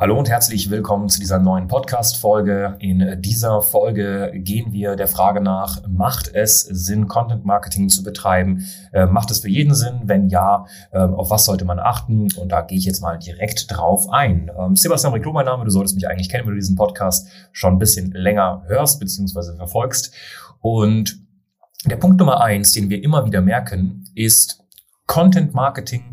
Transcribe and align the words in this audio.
Hallo 0.00 0.18
und 0.18 0.30
herzlich 0.30 0.70
willkommen 0.70 1.10
zu 1.10 1.20
dieser 1.20 1.38
neuen 1.38 1.68
Podcast-Folge. 1.68 2.76
In 2.78 3.20
dieser 3.20 3.60
Folge 3.60 4.32
gehen 4.34 4.72
wir 4.72 4.96
der 4.96 5.08
Frage 5.08 5.42
nach, 5.42 5.86
macht 5.86 6.34
es 6.34 6.62
Sinn, 6.62 7.06
Content 7.06 7.44
Marketing 7.44 7.90
zu 7.90 8.02
betreiben? 8.02 8.64
Äh, 8.94 9.04
macht 9.04 9.30
es 9.30 9.40
für 9.40 9.50
jeden 9.50 9.74
Sinn? 9.74 10.00
Wenn 10.04 10.30
ja, 10.30 10.64
äh, 10.92 11.00
auf 11.00 11.28
was 11.28 11.44
sollte 11.44 11.66
man 11.66 11.78
achten? 11.78 12.28
Und 12.38 12.48
da 12.48 12.62
gehe 12.62 12.78
ich 12.78 12.86
jetzt 12.86 13.02
mal 13.02 13.18
direkt 13.18 13.70
drauf 13.70 14.08
ein. 14.08 14.50
Ähm, 14.58 14.74
Sebastian 14.74 15.12
Riclo, 15.12 15.34
mein 15.34 15.44
Name. 15.44 15.66
Du 15.66 15.70
solltest 15.70 15.96
mich 15.96 16.08
eigentlich 16.08 16.30
kennen, 16.30 16.46
wenn 16.46 16.54
du 16.54 16.60
diesen 16.60 16.76
Podcast 16.76 17.28
schon 17.52 17.74
ein 17.74 17.78
bisschen 17.78 18.10
länger 18.12 18.62
hörst 18.68 19.00
bzw. 19.00 19.54
verfolgst. 19.58 20.14
Und 20.60 21.18
der 21.84 21.96
Punkt 21.96 22.18
Nummer 22.18 22.40
eins, 22.40 22.72
den 22.72 22.88
wir 22.88 23.04
immer 23.04 23.26
wieder 23.26 23.42
merken, 23.42 24.06
ist 24.14 24.64
Content 25.06 25.52
Marketing 25.52 26.09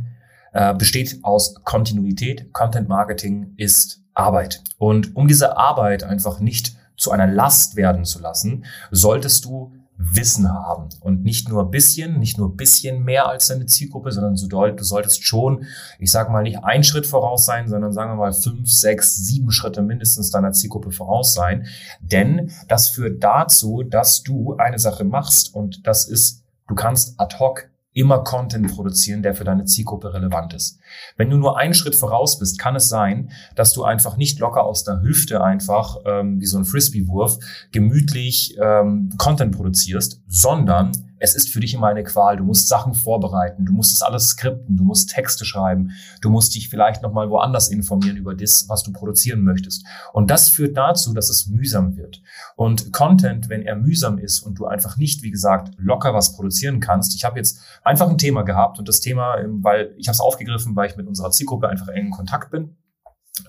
äh, 0.57 0.73
besteht 0.73 1.19
aus 1.21 1.53
Kontinuität. 1.63 2.51
Content 2.51 2.89
Marketing 2.89 3.53
ist 3.57 4.01
Arbeit. 4.15 4.63
Und 4.79 5.15
um 5.15 5.27
diese 5.27 5.55
Arbeit 5.55 6.03
einfach 6.03 6.39
nicht 6.39 6.75
zu 6.97 7.11
einer 7.11 7.27
Last 7.27 7.75
werden 7.75 8.05
zu 8.05 8.19
lassen, 8.19 8.65
solltest 8.89 9.45
du 9.45 9.73
Wissen 9.99 10.51
haben 10.51 10.89
und 11.01 11.23
nicht 11.23 11.47
nur 11.47 11.69
bisschen, 11.69 12.17
nicht 12.17 12.39
nur 12.39 12.55
bisschen 12.55 13.03
mehr 13.03 13.27
als 13.27 13.47
deine 13.47 13.67
Zielgruppe, 13.67 14.11
sondern 14.11 14.35
du 14.35 14.83
solltest 14.83 15.23
schon, 15.25 15.65
ich 15.99 16.09
sage 16.09 16.31
mal, 16.31 16.41
nicht 16.41 16.63
ein 16.63 16.83
Schritt 16.83 17.05
voraus 17.05 17.45
sein, 17.45 17.67
sondern 17.67 17.93
sagen 17.93 18.11
wir 18.11 18.15
mal 18.15 18.33
fünf, 18.33 18.71
sechs, 18.71 19.15
sieben 19.15 19.51
Schritte 19.51 19.83
mindestens 19.83 20.31
deiner 20.31 20.53
Zielgruppe 20.53 20.91
voraus 20.91 21.35
sein. 21.35 21.67
Denn 21.99 22.51
das 22.67 22.89
führt 22.89 23.23
dazu, 23.23 23.83
dass 23.83 24.23
du 24.23 24.55
eine 24.57 24.79
Sache 24.79 25.03
machst 25.03 25.53
und 25.53 25.85
das 25.85 26.07
ist, 26.07 26.43
du 26.67 26.73
kannst 26.73 27.19
ad 27.19 27.37
hoc 27.37 27.69
immer 27.97 28.23
Content 28.23 28.71
produzieren, 28.73 29.23
der 29.23 29.33
für 29.33 29.43
deine 29.43 29.65
Zielgruppe 29.65 30.13
relevant 30.13 30.53
ist. 30.53 30.79
Wenn 31.17 31.31
du 31.31 31.37
nur 31.37 31.57
einen 31.57 31.73
Schritt 31.73 31.95
voraus 31.95 32.37
bist, 32.37 32.59
kann 32.59 32.75
es 32.75 32.89
sein, 32.89 33.31
dass 33.55 33.73
du 33.73 33.83
einfach 33.83 34.17
nicht 34.17 34.37
locker 34.37 34.63
aus 34.63 34.83
der 34.83 35.01
Hüfte 35.01 35.43
einfach 35.43 35.97
ähm, 36.05 36.39
wie 36.39 36.45
so 36.45 36.59
ein 36.59 36.65
Frisbee-Wurf 36.65 37.39
gemütlich 37.71 38.55
ähm, 38.61 39.09
Content 39.17 39.55
produzierst, 39.55 40.21
sondern 40.27 40.91
es 41.19 41.35
ist 41.35 41.49
für 41.49 41.59
dich 41.59 41.73
immer 41.73 41.87
eine 41.87 42.03
Qual. 42.03 42.37
Du 42.37 42.43
musst 42.43 42.67
Sachen 42.67 42.93
vorbereiten, 42.93 43.65
du 43.65 43.73
musst 43.73 43.93
das 43.93 44.01
alles 44.01 44.27
skripten, 44.27 44.77
du 44.77 44.83
musst 44.83 45.09
Texte 45.09 45.45
schreiben, 45.45 45.91
du 46.21 46.29
musst 46.29 46.55
dich 46.55 46.69
vielleicht 46.69 47.01
nochmal 47.01 47.29
woanders 47.29 47.69
informieren 47.69 48.17
über 48.17 48.35
das, 48.35 48.67
was 48.69 48.83
du 48.83 48.91
produzieren 48.91 49.43
möchtest. 49.43 49.85
Und 50.13 50.29
das 50.29 50.49
führt 50.49 50.77
dazu, 50.77 51.13
dass 51.13 51.29
es 51.29 51.47
mühsam 51.47 51.95
wird. 51.95 52.21
Und 52.55 52.91
Content, 52.91 53.49
wenn 53.49 53.61
er 53.61 53.75
mühsam 53.75 54.17
ist 54.17 54.41
und 54.41 54.59
du 54.59 54.65
einfach 54.65 54.97
nicht, 54.97 55.23
wie 55.23 55.31
gesagt, 55.31 55.73
locker 55.77 56.13
was 56.13 56.35
produzieren 56.35 56.79
kannst. 56.79 57.15
Ich 57.15 57.23
habe 57.23 57.37
jetzt 57.37 57.59
einfach 57.83 58.09
ein 58.09 58.17
Thema 58.17 58.43
gehabt 58.43 58.79
und 58.79 58.87
das 58.87 58.99
Thema, 58.99 59.37
ähm, 59.37 59.63
weil 59.63 59.93
ich 59.97 60.07
habe 60.07 60.13
es 60.13 60.21
aufgegriffen, 60.21 60.75
weil 60.75 60.89
ich 60.89 60.97
mit 60.97 61.07
unserer 61.07 61.31
Zielgruppe 61.31 61.69
einfach 61.69 61.87
eng 61.89 62.07
in 62.07 62.11
Kontakt 62.11 62.51
bin, 62.51 62.75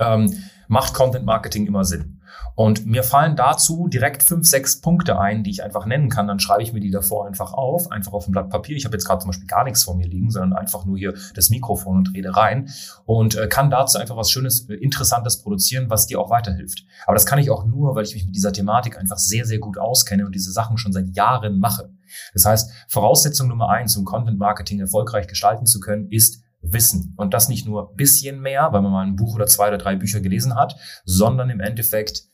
ähm, 0.00 0.32
macht 0.68 0.94
Content 0.94 1.24
Marketing 1.24 1.66
immer 1.66 1.84
Sinn. 1.84 2.17
Und 2.54 2.86
mir 2.86 3.02
fallen 3.02 3.36
dazu 3.36 3.88
direkt 3.88 4.22
fünf, 4.22 4.48
sechs 4.48 4.80
Punkte 4.80 5.18
ein, 5.18 5.44
die 5.44 5.50
ich 5.50 5.62
einfach 5.62 5.86
nennen 5.86 6.08
kann. 6.08 6.26
Dann 6.26 6.40
schreibe 6.40 6.62
ich 6.62 6.72
mir 6.72 6.80
die 6.80 6.90
davor 6.90 7.26
einfach 7.26 7.52
auf, 7.52 7.90
einfach 7.90 8.12
auf 8.12 8.26
ein 8.26 8.32
Blatt 8.32 8.50
Papier. 8.50 8.76
Ich 8.76 8.84
habe 8.84 8.96
jetzt 8.96 9.06
gerade 9.06 9.20
zum 9.20 9.30
Beispiel 9.30 9.46
gar 9.46 9.64
nichts 9.64 9.84
vor 9.84 9.96
mir 9.96 10.06
liegen, 10.06 10.30
sondern 10.30 10.52
einfach 10.58 10.84
nur 10.84 10.98
hier 10.98 11.14
das 11.34 11.50
Mikrofon 11.50 11.98
und 11.98 12.14
rede 12.14 12.36
rein 12.36 12.68
und 13.04 13.36
äh, 13.36 13.46
kann 13.46 13.70
dazu 13.70 13.98
einfach 13.98 14.16
was 14.16 14.30
Schönes, 14.30 14.68
äh, 14.68 14.74
Interessantes 14.74 15.42
produzieren, 15.42 15.90
was 15.90 16.06
dir 16.06 16.20
auch 16.20 16.30
weiterhilft. 16.30 16.84
Aber 17.06 17.14
das 17.14 17.26
kann 17.26 17.38
ich 17.38 17.50
auch 17.50 17.64
nur, 17.64 17.94
weil 17.94 18.04
ich 18.04 18.14
mich 18.14 18.24
mit 18.24 18.34
dieser 18.34 18.52
Thematik 18.52 18.98
einfach 18.98 19.18
sehr, 19.18 19.44
sehr 19.44 19.58
gut 19.58 19.78
auskenne 19.78 20.26
und 20.26 20.34
diese 20.34 20.52
Sachen 20.52 20.78
schon 20.78 20.92
seit 20.92 21.08
Jahren 21.14 21.58
mache. 21.58 21.90
Das 22.34 22.44
heißt, 22.44 22.72
Voraussetzung 22.88 23.48
Nummer 23.48 23.68
eins, 23.68 23.96
um 23.96 24.04
Content 24.04 24.38
Marketing 24.38 24.80
erfolgreich 24.80 25.26
gestalten 25.26 25.66
zu 25.66 25.80
können, 25.80 26.08
ist 26.10 26.42
Wissen. 26.60 27.14
Und 27.16 27.34
das 27.34 27.48
nicht 27.48 27.66
nur 27.66 27.94
bisschen 27.94 28.40
mehr, 28.40 28.72
weil 28.72 28.82
man 28.82 28.92
mal 28.92 29.06
ein 29.06 29.16
Buch 29.16 29.34
oder 29.34 29.46
zwei 29.46 29.68
oder 29.68 29.78
drei 29.78 29.96
Bücher 29.96 30.20
gelesen 30.20 30.54
hat, 30.54 30.76
sondern 31.04 31.50
im 31.50 31.60
Endeffekt 31.60 32.24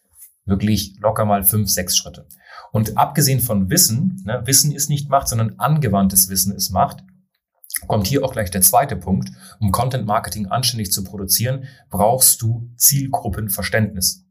wirklich 0.46 0.96
locker 1.00 1.24
mal 1.24 1.44
fünf, 1.44 1.70
sechs 1.70 1.96
Schritte. 1.96 2.26
Und 2.72 2.98
abgesehen 2.98 3.40
von 3.40 3.70
Wissen, 3.70 4.22
ne, 4.24 4.42
Wissen 4.44 4.72
ist 4.72 4.88
nicht 4.88 5.08
Macht, 5.08 5.28
sondern 5.28 5.58
angewandtes 5.58 6.28
Wissen 6.28 6.54
ist 6.54 6.70
Macht, 6.70 7.04
kommt 7.86 8.06
hier 8.06 8.24
auch 8.24 8.32
gleich 8.32 8.50
der 8.50 8.62
zweite 8.62 8.96
Punkt. 8.96 9.30
Um 9.60 9.70
Content 9.72 10.06
Marketing 10.06 10.46
anständig 10.46 10.92
zu 10.92 11.04
produzieren, 11.04 11.64
brauchst 11.90 12.42
du 12.42 12.70
Zielgruppenverständnis. 12.76 14.26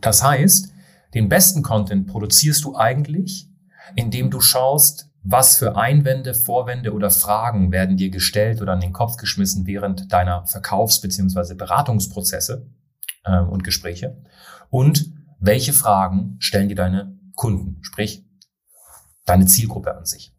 Das 0.00 0.22
heißt, 0.22 0.72
den 1.14 1.28
besten 1.28 1.62
Content 1.62 2.06
produzierst 2.06 2.64
du 2.64 2.76
eigentlich, 2.76 3.48
indem 3.96 4.30
du 4.30 4.40
schaust, 4.40 5.10
was 5.24 5.56
für 5.56 5.74
Einwände, 5.74 6.34
Vorwände 6.34 6.92
oder 6.92 7.10
Fragen 7.10 7.72
werden 7.72 7.96
dir 7.96 8.10
gestellt 8.10 8.60
oder 8.60 8.72
an 8.74 8.80
den 8.80 8.92
Kopf 8.92 9.16
geschmissen 9.16 9.66
während 9.66 10.12
deiner 10.12 10.46
Verkaufs- 10.46 11.00
bzw. 11.00 11.54
Beratungsprozesse 11.54 12.66
äh, 13.24 13.38
und 13.38 13.64
Gespräche? 13.64 14.22
Und 14.68 15.12
welche 15.40 15.72
Fragen 15.72 16.36
stellen 16.40 16.68
dir 16.68 16.76
deine 16.76 17.18
Kunden, 17.34 17.78
sprich 17.82 18.24
deine 19.24 19.46
Zielgruppe 19.46 19.96
an 19.96 20.04
sich? 20.04 20.34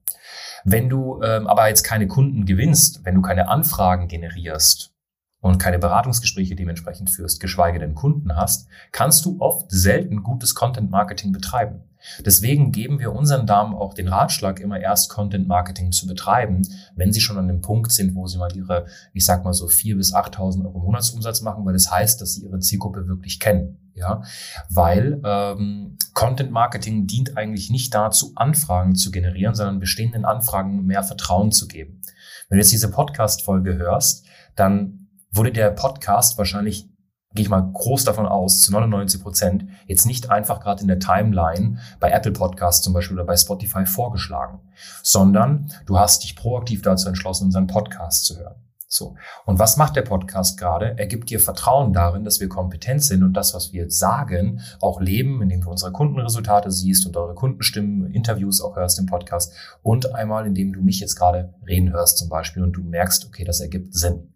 Wenn 0.63 0.87
du 0.87 1.21
ähm, 1.21 1.47
aber 1.47 1.67
jetzt 1.67 1.83
keine 1.83 2.07
Kunden 2.07 2.45
gewinnst, 2.45 3.03
wenn 3.05 3.15
du 3.15 3.21
keine 3.21 3.49
Anfragen 3.49 4.07
generierst 4.07 4.93
und 5.39 5.57
keine 5.57 5.79
Beratungsgespräche 5.79 6.55
dementsprechend 6.55 7.09
führst, 7.09 7.39
geschweige 7.39 7.79
denn 7.79 7.95
Kunden 7.95 8.35
hast, 8.35 8.67
kannst 8.91 9.25
du 9.25 9.39
oft 9.39 9.71
selten 9.71 10.21
gutes 10.21 10.53
Content 10.53 10.91
Marketing 10.91 11.31
betreiben. 11.31 11.83
Deswegen 12.25 12.71
geben 12.71 12.99
wir 12.99 13.13
unseren 13.13 13.45
Damen 13.45 13.73
auch 13.73 13.93
den 13.93 14.07
Ratschlag, 14.07 14.59
immer 14.59 14.79
erst 14.79 15.09
Content 15.09 15.47
Marketing 15.47 15.91
zu 15.91 16.07
betreiben, 16.07 16.61
wenn 16.95 17.11
sie 17.11 17.21
schon 17.21 17.37
an 17.37 17.47
dem 17.47 17.61
Punkt 17.61 17.91
sind, 17.91 18.15
wo 18.15 18.27
sie 18.27 18.37
mal 18.37 18.55
ihre, 18.55 18.85
ich 19.13 19.25
sag 19.25 19.43
mal 19.43 19.53
so 19.53 19.67
vier 19.67 19.97
bis 19.97 20.13
8.000 20.13 20.65
Euro 20.65 20.79
Monatsumsatz 20.79 21.41
machen, 21.41 21.65
weil 21.65 21.73
das 21.73 21.91
heißt, 21.91 22.21
dass 22.21 22.33
sie 22.33 22.43
ihre 22.43 22.59
Zielgruppe 22.59 23.07
wirklich 23.07 23.39
kennen. 23.39 23.79
Ja, 23.97 24.23
weil 24.69 25.21
ähm, 25.23 25.97
Content 26.13 26.51
Marketing 26.51 27.07
dient 27.07 27.37
eigentlich 27.37 27.69
nicht 27.69 27.93
dazu, 27.93 28.33
Anfragen 28.35 28.95
zu 28.95 29.09
generieren, 29.09 29.55
sondern 29.55 29.79
bestehenden 29.79 30.25
Anfragen 30.25 30.85
mehr 30.85 31.01
Vertrauen 31.01 31.53
zu 31.53 31.65
geben. 31.65 32.01
Wenn 32.49 32.57
du 32.57 32.61
jetzt 32.61 32.73
diese 32.73 32.91
Podcast-Folge 32.91 33.77
hörst, 33.77 34.25
dann 34.57 35.07
wurde 35.31 35.53
der 35.53 35.71
Podcast 35.71 36.37
wahrscheinlich 36.37 36.89
gehe 37.35 37.43
ich 37.43 37.49
mal 37.49 37.69
groß 37.73 38.05
davon 38.05 38.25
aus, 38.25 38.61
zu 38.61 38.71
99 38.71 39.21
Prozent, 39.21 39.65
jetzt 39.87 40.05
nicht 40.05 40.31
einfach 40.31 40.59
gerade 40.59 40.81
in 40.81 40.87
der 40.87 40.99
Timeline 40.99 41.77
bei 41.99 42.09
Apple 42.09 42.31
Podcasts 42.31 42.83
zum 42.83 42.93
Beispiel 42.93 43.17
oder 43.17 43.25
bei 43.25 43.37
Spotify 43.37 43.85
vorgeschlagen, 43.85 44.59
sondern 45.03 45.71
du 45.85 45.99
hast 45.99 46.23
dich 46.23 46.35
proaktiv 46.35 46.81
dazu 46.81 47.07
entschlossen, 47.07 47.45
unseren 47.45 47.67
Podcast 47.67 48.25
zu 48.25 48.37
hören. 48.37 48.55
So. 48.87 49.15
Und 49.45 49.59
was 49.59 49.75
macht 49.75 49.95
der 49.97 50.03
Podcast 50.03 50.57
gerade? 50.57 50.97
Er 50.97 51.07
gibt 51.07 51.29
dir 51.29 51.39
Vertrauen 51.41 51.91
darin, 51.91 52.23
dass 52.23 52.39
wir 52.39 52.47
kompetent 52.47 53.03
sind 53.03 53.23
und 53.23 53.33
das, 53.33 53.53
was 53.53 53.73
wir 53.73 53.91
sagen, 53.91 54.61
auch 54.79 55.01
leben, 55.01 55.41
indem 55.41 55.61
du 55.61 55.69
unsere 55.69 55.91
Kundenresultate 55.91 56.71
siehst 56.71 57.05
und 57.05 57.17
eure 57.17 57.35
Kundenstimmen, 57.35 58.11
Interviews 58.11 58.61
auch 58.61 58.77
hörst 58.77 58.99
im 58.99 59.07
Podcast 59.07 59.53
und 59.81 60.15
einmal, 60.15 60.47
indem 60.47 60.71
du 60.71 60.81
mich 60.81 60.99
jetzt 61.01 61.15
gerade 61.15 61.53
reden 61.67 61.91
hörst 61.91 62.17
zum 62.17 62.29
Beispiel 62.29 62.63
und 62.63 62.73
du 62.73 62.83
merkst, 62.83 63.25
okay, 63.25 63.43
das 63.43 63.59
ergibt 63.59 63.93
Sinn. 63.93 64.34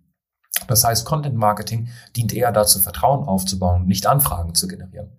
Das 0.67 0.83
heißt, 0.83 1.05
Content 1.05 1.35
Marketing 1.35 1.89
dient 2.15 2.33
eher 2.33 2.51
dazu, 2.51 2.79
Vertrauen 2.79 3.27
aufzubauen, 3.27 3.85
nicht 3.85 4.07
Anfragen 4.07 4.55
zu 4.55 4.67
generieren. 4.67 5.09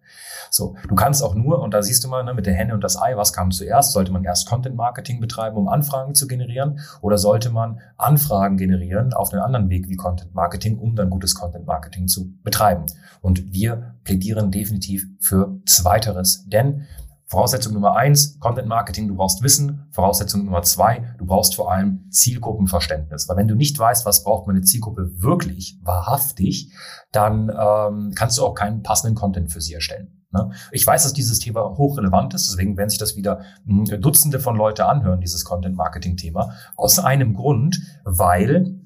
So, 0.51 0.75
du 0.89 0.95
kannst 0.97 1.23
auch 1.23 1.35
nur, 1.35 1.61
und 1.61 1.73
da 1.73 1.83
siehst 1.83 2.03
du 2.03 2.09
mal 2.09 2.25
ne, 2.25 2.35
mit 2.35 2.47
der 2.47 2.55
Henne 2.55 2.75
und 2.75 2.83
das 2.83 3.01
Ei, 3.01 3.17
was 3.17 3.33
kam 3.33 3.53
zuerst? 3.53 3.93
Sollte 3.93 4.11
man 4.11 4.25
erst 4.25 4.49
Content 4.49 4.75
Marketing 4.75 5.21
betreiben, 5.21 5.57
um 5.57 5.69
Anfragen 5.69 6.15
zu 6.15 6.27
generieren? 6.27 6.81
Oder 7.01 7.19
sollte 7.19 7.51
man 7.51 7.81
Anfragen 7.97 8.57
generieren 8.57 9.13
auf 9.13 9.33
einen 9.33 9.43
anderen 9.43 9.71
Weg 9.71 9.89
wie 9.89 9.97
Content 9.97 10.35
Marketing, 10.35 10.79
um 10.79 10.97
dann 10.97 11.11
gutes 11.11 11.35
Content 11.35 11.67
Marketing 11.67 12.09
zu 12.09 12.33
betreiben? 12.43 12.87
Und 13.21 13.53
wir 13.53 13.95
plädieren 14.03 14.51
definitiv 14.51 15.07
für 15.21 15.61
Zweiteres, 15.67 16.47
denn 16.49 16.87
Voraussetzung 17.31 17.75
Nummer 17.75 17.95
eins, 17.95 18.41
Content 18.41 18.67
Marketing, 18.67 19.07
du 19.07 19.15
brauchst 19.15 19.41
Wissen. 19.41 19.87
Voraussetzung 19.93 20.45
Nummer 20.45 20.63
zwei, 20.63 21.15
du 21.17 21.25
brauchst 21.25 21.55
vor 21.55 21.71
allem 21.71 22.11
Zielgruppenverständnis. 22.11 23.29
Weil 23.29 23.37
wenn 23.37 23.47
du 23.47 23.55
nicht 23.55 23.79
weißt, 23.79 24.05
was 24.05 24.25
braucht 24.25 24.49
meine 24.49 24.63
Zielgruppe 24.63 25.23
wirklich, 25.23 25.79
wahrhaftig, 25.85 26.73
dann 27.13 27.49
ähm, 27.49 28.13
kannst 28.17 28.37
du 28.37 28.45
auch 28.45 28.55
keinen 28.55 28.83
passenden 28.83 29.15
Content 29.15 29.53
für 29.53 29.61
sie 29.61 29.75
erstellen. 29.75 30.21
Ne? 30.33 30.51
Ich 30.73 30.85
weiß, 30.85 31.05
dass 31.05 31.13
dieses 31.13 31.39
Thema 31.39 31.77
hochrelevant 31.77 32.35
ist, 32.35 32.51
deswegen 32.51 32.77
werden 32.77 32.91
sich 32.91 32.99
das 32.99 33.15
wieder 33.17 33.43
hm, 33.65 33.85
Dutzende 34.01 34.41
von 34.41 34.57
Leute 34.57 34.87
anhören, 34.87 35.21
dieses 35.21 35.45
Content-Marketing-Thema. 35.45 36.53
Aus 36.77 36.99
einem 36.99 37.35
Grund, 37.35 37.81
weil 38.05 38.77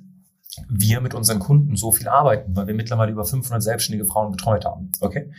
wir 0.68 1.00
mit 1.00 1.14
unseren 1.14 1.38
Kunden 1.38 1.76
so 1.76 1.92
viel 1.92 2.08
arbeiten, 2.08 2.54
weil 2.54 2.66
wir 2.66 2.74
mittlerweile 2.74 3.10
über 3.10 3.24
500 3.24 3.62
selbstständige 3.62 4.04
Frauen 4.04 4.30
betreut 4.32 4.66
haben. 4.66 4.92
Okay. 5.00 5.32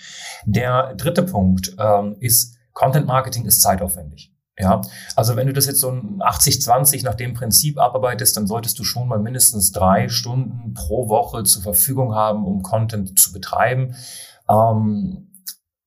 Der 0.45 0.95
dritte 0.95 1.21
Punkt 1.21 1.75
ähm, 1.79 2.15
ist 2.19 2.54
Content 2.75 3.07
Marketing 3.07 3.45
ist 3.45 3.61
zeitaufwendig. 3.61 4.31
Ja, 4.57 4.81
also 5.15 5.35
wenn 5.35 5.47
du 5.47 5.53
das 5.53 5.65
jetzt 5.65 5.79
so 5.79 5.89
ein 5.89 6.21
80-20 6.21 7.03
nach 7.03 7.15
dem 7.15 7.33
Prinzip 7.33 7.77
abarbeitest, 7.77 8.37
dann 8.37 8.47
solltest 8.47 8.79
du 8.79 8.83
schon 8.83 9.07
mal 9.07 9.19
mindestens 9.19 9.71
drei 9.71 10.07
Stunden 10.07 10.73
pro 10.73 11.09
Woche 11.09 11.43
zur 11.43 11.63
Verfügung 11.63 12.15
haben, 12.15 12.45
um 12.45 12.61
Content 12.61 13.19
zu 13.19 13.33
betreiben. 13.33 13.95
Ähm, 14.49 15.31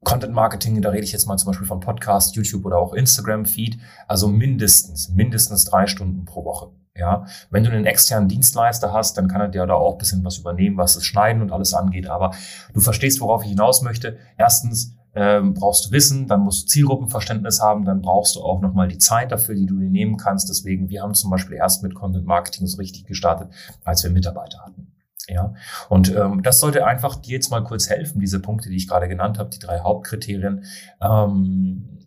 Content 0.05 0.35
Marketing, 0.35 0.82
da 0.82 0.90
rede 0.90 1.05
ich 1.05 1.12
jetzt 1.12 1.26
mal 1.26 1.37
zum 1.38 1.49
Beispiel 1.49 1.67
von 1.67 1.81
Podcast, 1.81 2.37
YouTube 2.37 2.64
oder 2.67 2.79
auch 2.79 2.93
Instagram 2.93 3.46
Feed, 3.46 3.79
also 4.06 4.29
mindestens, 4.29 5.08
mindestens 5.11 5.64
drei 5.64 5.87
Stunden 5.87 6.25
pro 6.25 6.44
Woche. 6.44 6.70
Ja, 6.94 7.26
wenn 7.50 7.62
du 7.64 7.70
einen 7.70 7.87
externen 7.87 8.29
Dienstleister 8.29 8.93
hast, 8.93 9.17
dann 9.17 9.29
kann 9.29 9.40
er 9.40 9.49
dir 9.49 9.64
da 9.67 9.75
auch 9.75 9.93
ein 9.93 9.99
bisschen 9.99 10.25
was 10.25 10.38
übernehmen, 10.38 10.76
was 10.76 10.94
das 10.94 11.05
Schneiden 11.05 11.43
und 11.43 11.52
alles 11.52 11.73
angeht. 11.73 12.08
Aber 12.08 12.35
du 12.75 12.81
verstehst, 12.81 13.20
worauf 13.20 13.44
ich 13.44 13.50
hinaus 13.50 13.82
möchte. 13.82 14.19
Erstens, 14.37 14.97
ähm, 15.14 15.55
brauchst 15.55 15.87
du 15.87 15.90
Wissen, 15.93 16.26
dann 16.26 16.40
musst 16.40 16.64
du 16.64 16.66
Zielgruppenverständnis 16.69 17.60
haben, 17.60 17.84
dann 17.84 18.02
brauchst 18.02 18.37
du 18.37 18.40
auch 18.40 18.60
nochmal 18.60 18.88
die 18.88 18.99
Zeit 18.99 19.32
dafür, 19.32 19.55
die 19.55 19.66
du 19.66 19.78
dir 19.78 19.90
nehmen 19.90 20.16
kannst. 20.16 20.49
Deswegen, 20.49 20.88
wir 20.88 21.02
haben 21.02 21.14
zum 21.14 21.31
Beispiel 21.31 21.56
erst 21.56 21.82
mit 21.82 21.94
Content 21.94 22.26
Marketing 22.26 22.66
so 22.66 22.76
richtig 22.76 23.05
gestartet, 23.05 23.49
als 23.84 24.05
wir 24.05 24.10
Mitarbeiter 24.10 24.60
hatten. 24.64 24.93
Ja, 25.28 25.52
und 25.90 26.14
ähm, 26.14 26.43
das 26.43 26.58
sollte 26.58 26.87
einfach 26.87 27.16
dir 27.16 27.32
jetzt 27.32 27.50
mal 27.50 27.62
kurz 27.62 27.90
helfen, 27.90 28.19
diese 28.19 28.40
Punkte, 28.40 28.70
die 28.70 28.76
ich 28.76 28.88
gerade 28.88 29.08
genannt 29.08 29.38
habe, 29.38 29.50
die 29.50 29.58
drei 29.58 29.81
Hauptkriterien, 29.81 30.64
ähm, 31.02 31.99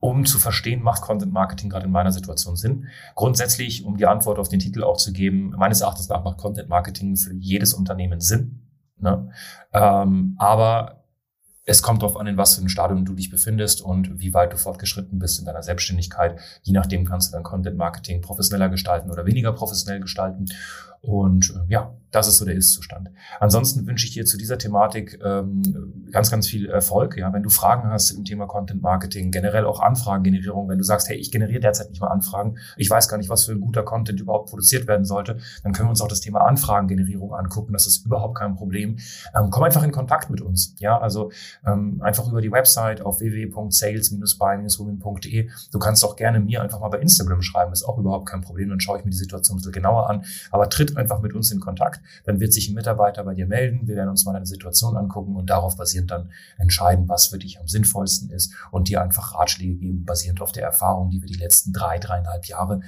um 0.00 0.24
zu 0.24 0.38
verstehen, 0.38 0.82
macht 0.82 1.02
Content 1.02 1.32
Marketing 1.32 1.70
gerade 1.70 1.86
in 1.86 1.90
meiner 1.90 2.12
Situation 2.12 2.56
Sinn. 2.56 2.88
Grundsätzlich, 3.14 3.84
um 3.84 3.96
die 3.96 4.06
Antwort 4.06 4.38
auf 4.38 4.48
den 4.48 4.60
Titel 4.60 4.82
auch 4.82 4.96
zu 4.96 5.12
geben, 5.12 5.54
meines 5.56 5.82
Erachtens 5.82 6.08
nach 6.08 6.24
macht 6.24 6.38
Content 6.38 6.68
Marketing 6.68 7.16
für 7.16 7.34
jedes 7.34 7.74
Unternehmen 7.74 8.20
Sinn. 8.20 8.62
Ne? 8.98 9.30
Ähm, 9.72 10.36
aber 10.38 11.03
es 11.66 11.82
kommt 11.82 12.02
darauf 12.02 12.16
an, 12.18 12.26
in 12.26 12.36
was 12.36 12.54
für 12.54 12.60
einem 12.60 12.68
Stadium 12.68 13.04
du 13.04 13.14
dich 13.14 13.30
befindest 13.30 13.80
und 13.80 14.20
wie 14.20 14.34
weit 14.34 14.52
du 14.52 14.56
fortgeschritten 14.58 15.18
bist 15.18 15.38
in 15.38 15.46
deiner 15.46 15.62
Selbstständigkeit. 15.62 16.38
Je 16.62 16.74
nachdem 16.74 17.06
kannst 17.06 17.28
du 17.28 17.32
dein 17.36 17.42
Content 17.42 17.76
Marketing 17.76 18.20
professioneller 18.20 18.68
gestalten 18.68 19.10
oder 19.10 19.24
weniger 19.24 19.52
professionell 19.52 20.00
gestalten. 20.00 20.46
Und 21.04 21.50
äh, 21.50 21.70
ja, 21.70 21.94
das 22.14 22.28
ist 22.28 22.38
so 22.38 22.44
der 22.44 22.54
Ist-Zustand. 22.54 23.10
Ansonsten 23.40 23.88
wünsche 23.88 24.06
ich 24.06 24.12
dir 24.12 24.24
zu 24.24 24.38
dieser 24.38 24.56
Thematik 24.56 25.18
ähm, 25.24 26.04
ganz, 26.12 26.30
ganz 26.30 26.46
viel 26.46 26.66
Erfolg. 26.66 27.16
Ja, 27.16 27.32
wenn 27.32 27.42
du 27.42 27.50
Fragen 27.50 27.90
hast 27.90 28.12
im 28.12 28.24
Thema 28.24 28.46
Content 28.46 28.82
Marketing, 28.82 29.32
generell 29.32 29.64
auch 29.64 29.80
Anfragengenerierung, 29.80 30.68
wenn 30.68 30.78
du 30.78 30.84
sagst, 30.84 31.08
hey, 31.08 31.16
ich 31.16 31.32
generiere 31.32 31.58
derzeit 31.58 31.90
nicht 31.90 32.00
mal 32.00 32.06
Anfragen, 32.06 32.58
ich 32.76 32.88
weiß 32.88 33.08
gar 33.08 33.16
nicht, 33.16 33.30
was 33.30 33.46
für 33.46 33.52
ein 33.52 33.60
guter 33.60 33.82
Content 33.82 34.20
überhaupt 34.20 34.48
produziert 34.48 34.86
werden 34.86 35.04
sollte, 35.04 35.38
dann 35.64 35.72
können 35.72 35.88
wir 35.88 35.90
uns 35.90 36.00
auch 36.00 36.08
das 36.08 36.20
Thema 36.20 36.42
Anfragengenerierung 36.42 37.34
angucken. 37.34 37.72
Das 37.72 37.88
ist 37.88 38.06
überhaupt 38.06 38.38
kein 38.38 38.54
Problem. 38.54 38.98
Ähm, 39.36 39.50
komm 39.50 39.64
einfach 39.64 39.82
in 39.82 39.90
Kontakt 39.90 40.30
mit 40.30 40.40
uns. 40.40 40.76
Ja, 40.78 40.96
also 40.98 41.32
ähm, 41.66 42.00
einfach 42.00 42.28
über 42.28 42.40
die 42.40 42.52
Website 42.52 43.02
auf 43.02 43.18
www.sales-by-women.de. 43.18 45.50
Du 45.72 45.78
kannst 45.80 46.04
auch 46.04 46.14
gerne 46.14 46.38
mir 46.38 46.62
einfach 46.62 46.78
mal 46.78 46.90
bei 46.90 47.00
Instagram 47.00 47.42
schreiben, 47.42 47.72
ist 47.72 47.82
auch 47.82 47.98
überhaupt 47.98 48.28
kein 48.28 48.40
Problem. 48.40 48.68
Dann 48.68 48.78
schaue 48.78 49.00
ich 49.00 49.04
mir 49.04 49.10
die 49.10 49.16
Situation 49.16 49.56
ein 49.56 49.58
bisschen 49.58 49.72
genauer 49.72 50.08
an. 50.08 50.24
Aber 50.52 50.70
tritt 50.70 50.93
einfach 50.96 51.20
mit 51.20 51.34
uns 51.34 51.50
in 51.50 51.60
Kontakt. 51.60 52.00
Dann 52.24 52.40
wird 52.40 52.52
sich 52.52 52.68
ein 52.68 52.74
Mitarbeiter 52.74 53.24
bei 53.24 53.34
dir 53.34 53.46
melden. 53.46 53.86
Wir 53.86 53.96
werden 53.96 54.10
uns 54.10 54.24
mal 54.24 54.34
eine 54.34 54.46
Situation 54.46 54.96
angucken 54.96 55.36
und 55.36 55.50
darauf 55.50 55.76
basierend 55.76 56.10
dann 56.10 56.30
entscheiden, 56.58 57.08
was 57.08 57.28
für 57.28 57.38
dich 57.38 57.60
am 57.60 57.68
sinnvollsten 57.68 58.30
ist 58.30 58.54
und 58.70 58.88
dir 58.88 59.02
einfach 59.02 59.34
Ratschläge 59.34 59.76
geben, 59.76 60.04
basierend 60.04 60.40
auf 60.40 60.52
der 60.52 60.64
Erfahrung, 60.64 61.10
die 61.10 61.20
wir 61.20 61.28
die 61.28 61.38
letzten 61.38 61.72
drei, 61.72 61.98
dreieinhalb 61.98 62.46
Jahre 62.46 62.80